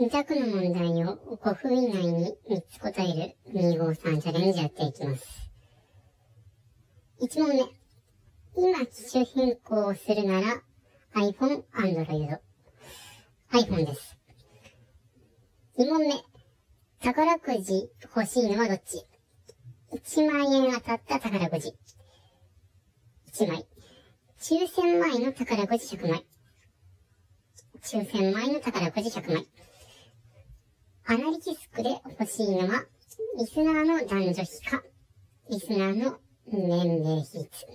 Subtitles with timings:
[0.00, 5.50] 2択の問題を5分以内に3つ答える253チャレンジやっていきます。
[7.20, 7.64] 1問目。
[8.56, 10.62] 今機種変更をするなら
[11.16, 12.38] iPhone、Android。
[13.52, 14.16] iPhone です。
[15.78, 16.14] 2問目。
[17.02, 19.04] 宝くじ欲しいのはどっち
[19.92, 21.74] ?1 万円当たった宝くじ。
[23.34, 23.66] 1枚。
[24.40, 26.26] 抽選前の宝くじ100枚。
[27.82, 29.46] 抽選前の宝くじ100枚。
[31.10, 32.84] アナリティスクで欲しいのは、
[33.36, 34.80] リスナーの男女比か、
[35.50, 37.66] リスナーの年齢比率。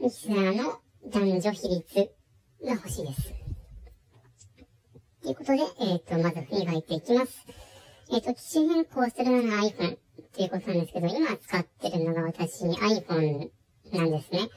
[0.00, 2.12] リスナーの男女比率
[2.64, 3.34] が欲しいです。
[5.20, 7.44] ということで、えっ、ー、と、まず振り返っていきます。
[8.12, 9.98] えっ、ー、と、機種変更するなら iPhone っ
[10.32, 13.50] ていうことなんですけど、今使ってるのが私 iPhone
[13.92, 14.48] なんですね。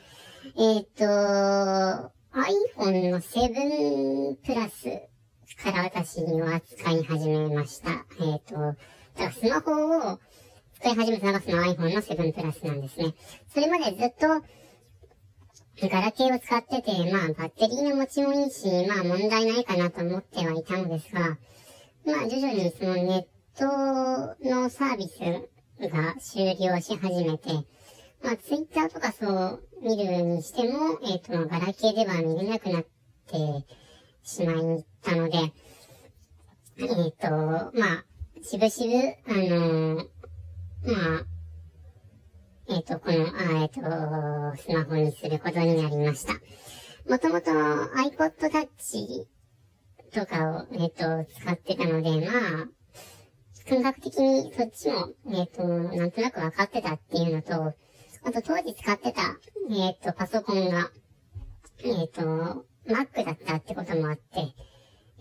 [0.56, 5.11] えっ、ー、と、iPhone の7プラス
[5.56, 8.06] から私は使い始めました。
[8.20, 10.20] えっ、と、だからスマホを
[10.80, 13.14] 使い始めたのがその iPhone の7プラスなんですね。
[13.54, 14.46] それまでずっと
[15.88, 21.38] ガラケーを使ってて、まあ、バッテリーの持ちもいいし、まあ、問題ないかなと思ってはいたのですが、
[22.06, 23.66] まあ、徐々にそのネット
[24.48, 25.20] のサービス
[25.90, 27.50] が終了し始めて、
[28.24, 33.66] まあ、ツイッターとかそう見るにしても、えっ、ー、と、ガラケーでは見れなくなって
[34.24, 35.38] しまいったので、
[36.78, 38.06] えっ、ー、と、まあ、
[38.44, 38.96] しぶしぶ、
[39.32, 40.08] あのー、
[40.84, 41.26] まあ、
[42.70, 43.82] えっ、ー、と、この、あえっ、と、
[44.62, 46.34] スマホにすることになりました。
[47.10, 49.26] もともと iPod Touch
[50.14, 52.32] とかを、えっ、と、使ってたので、ま
[52.64, 52.68] あ、
[53.68, 57.54] 感覚的にそっちも、えっ、と、なんとなく分かってたっていうのと、
[58.24, 59.22] あと当時使ってた、
[59.70, 60.92] えっ、と、パソコンが、
[61.84, 64.54] えっ、と、Mac だったってこともあって、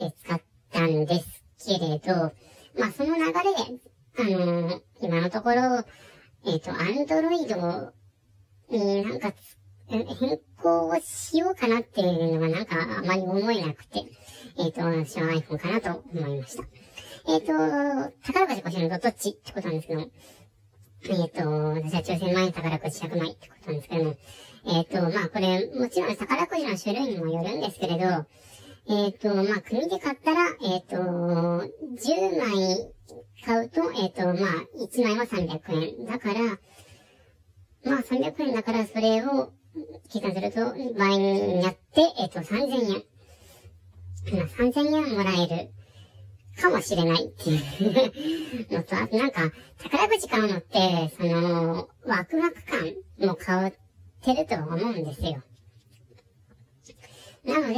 [0.00, 0.40] え使っ
[0.72, 2.32] たんですけれど、
[2.78, 3.34] まあその流れで、
[4.18, 5.84] あの今のところ、
[6.46, 7.92] えっ、ー、と、アンドロイド
[8.70, 9.32] になんか
[9.88, 10.06] 変
[10.62, 14.04] 更をしようかなっていうのがなんかあまり思えなくて、
[14.58, 16.64] えっ、ー、と、私は iPhone かなと思いました。
[17.28, 17.46] えっ、と、
[18.24, 19.30] 宝くじ欲しいのどっち？
[19.30, 20.06] ってことなんですけども、
[21.04, 24.16] えっ、と、私は抽選前宝くじ100枚ってことなんですけども、
[24.66, 28.26] えっ、と、まあこれ、もちろん宝くじの種類にもよるんですけれど、
[28.88, 32.92] えっ、と、まあ組で買ったら、えっ、と、10枚
[33.44, 34.34] 買うと、えっ、と、まあ、
[34.78, 36.06] 1枚は300円。
[36.06, 36.40] だから、
[37.84, 39.52] まあ、300円だから、それを
[40.12, 43.04] 計算すると、倍になって、えっ、と、3000円。
[44.36, 45.70] まあ、3000円もらえる。
[46.56, 52.94] かもしれないっていう のと、あとなんか、宝くじ買うのって、その、ワクワク感
[53.28, 53.72] も変わっ
[54.22, 55.42] てると思うんですよ。
[57.44, 57.74] なので、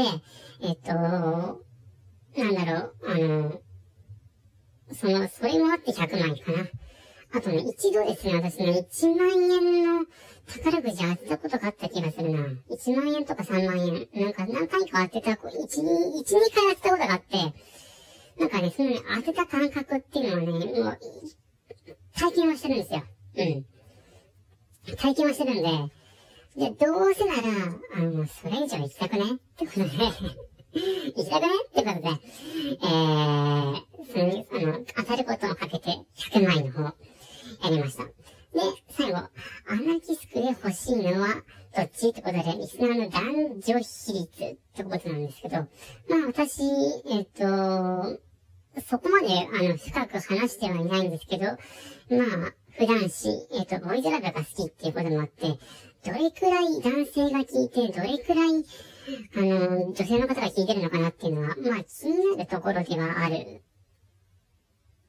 [0.62, 3.60] えっと、なんだろう、あの、
[4.94, 6.68] その、それもあって100万かな。
[7.34, 10.06] あとね、一度ですね、私ね、1万円の
[10.46, 12.40] 宝くじ当てたことがあった気がするな。
[12.70, 14.08] 1万円とか3万円。
[14.14, 17.38] なんか何回か当てた、1、1、2回当てたことがあって、
[18.38, 20.98] なんかね、そのね、当てた感覚っていうのはね、もう、
[22.14, 23.02] 体験はしてるんですよ。
[23.36, 24.96] うん。
[24.96, 25.92] 体験はしてるんで、
[26.56, 27.42] で、どうせなら、
[27.96, 29.26] あの、それ以上行きたくねっ
[29.56, 29.86] てことで
[31.16, 32.08] 行きたくねってことで、
[32.68, 33.82] えー、
[34.12, 36.94] その、あの、当たることをかけて100枚の方、や
[37.70, 38.04] りました。
[38.04, 38.12] で、
[38.90, 39.30] 最後、ア
[39.76, 41.42] ナキスクで欲しいのは、
[41.74, 45.66] どっちってことで、リスナーの男女比率ってことなんですけど、まあ
[46.26, 46.62] 私、
[47.10, 48.20] えっ、と、
[48.88, 51.56] そこまで、あの、深く話してはいないんですけど、まあ、
[52.78, 55.58] 普段し、えっ、と、ボイズラブが好きっていうこともあって、
[56.04, 58.64] どれくらい男性が聞いて、どれくらい、
[59.36, 63.62] あの、女性の方が聞いてるのかなっていうのは、まあ気になるところではある。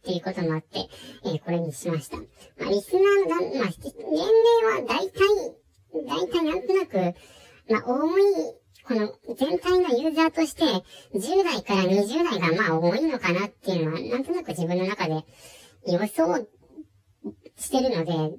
[0.03, 0.89] っていうこともあって、
[1.23, 2.17] えー、これにしました。
[2.17, 2.23] ま
[2.59, 5.63] あ、リスナーの、まあ、齢は大体、
[6.05, 7.15] 大体なんとなく、
[7.69, 8.23] まあ、多い、
[8.85, 10.65] この全体のユーザーとして、
[11.17, 15.25] 10代から20代がまあ多いのかなっていうのは、なんとなく自分の中で
[15.87, 16.47] 予想
[17.57, 18.37] してるので、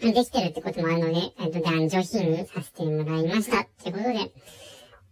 [0.00, 3.62] できてるってこともあるので、えっと、男女比にさせてもらいました。
[3.62, 4.32] ってことで、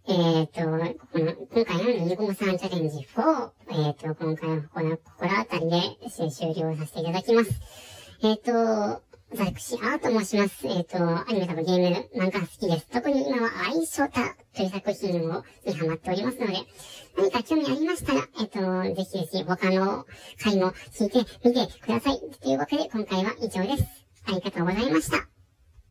[0.09, 0.61] えっ、ー、と、
[1.11, 7.51] この、今回の253チャレンジ4、えっ、ー、と、今回はこの、心あたりで終了させていただきます。
[8.23, 9.03] えっ、ー、と、
[9.33, 10.65] ザクシ、アーと申します。
[10.67, 12.87] えっ、と、アニメとかゲームなんか好きです。
[12.89, 16.53] 特に今はアイショタという作品をにハマっておりますので、
[17.17, 20.05] 何か興味ありましたら、えっ、と、ぜひぜひ他の
[20.41, 22.19] 回も聞いてみてください。
[22.41, 24.07] というわけで今回は以上です。
[24.27, 25.36] ありがとうございました。